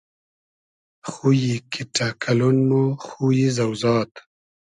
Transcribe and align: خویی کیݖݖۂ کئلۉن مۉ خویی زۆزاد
خویی 1.09 1.53
کیݖݖۂ 1.71 2.07
کئلۉن 2.21 2.57
مۉ 2.69 2.85
خویی 3.05 3.45
زۆزاد 3.55 4.11